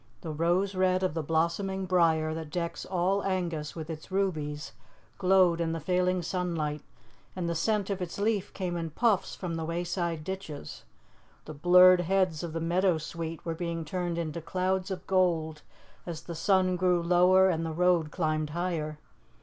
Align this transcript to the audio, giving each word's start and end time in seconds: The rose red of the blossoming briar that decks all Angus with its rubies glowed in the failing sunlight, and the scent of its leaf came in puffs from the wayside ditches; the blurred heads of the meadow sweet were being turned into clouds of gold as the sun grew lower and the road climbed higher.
The 0.21 0.31
rose 0.31 0.73
red 0.73 1.03
of 1.03 1.13
the 1.13 1.21
blossoming 1.21 1.85
briar 1.85 2.33
that 2.33 2.49
decks 2.49 2.85
all 2.85 3.23
Angus 3.23 3.75
with 3.75 3.87
its 3.87 4.09
rubies 4.11 4.71
glowed 5.19 5.61
in 5.61 5.73
the 5.73 5.79
failing 5.79 6.23
sunlight, 6.23 6.81
and 7.35 7.47
the 7.47 7.53
scent 7.53 7.91
of 7.91 8.01
its 8.01 8.17
leaf 8.17 8.51
came 8.55 8.75
in 8.77 8.89
puffs 8.89 9.35
from 9.35 9.53
the 9.57 9.63
wayside 9.63 10.23
ditches; 10.23 10.85
the 11.45 11.53
blurred 11.53 12.01
heads 12.01 12.41
of 12.41 12.53
the 12.53 12.59
meadow 12.59 12.97
sweet 12.97 13.45
were 13.45 13.53
being 13.53 13.85
turned 13.85 14.17
into 14.17 14.41
clouds 14.41 14.89
of 14.89 15.05
gold 15.05 15.61
as 16.07 16.23
the 16.23 16.33
sun 16.33 16.77
grew 16.77 17.03
lower 17.03 17.47
and 17.47 17.63
the 17.63 17.71
road 17.71 18.09
climbed 18.09 18.49
higher. 18.49 18.97